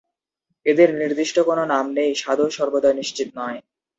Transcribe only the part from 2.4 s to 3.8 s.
সর্বদা নিশ্চিত নয়।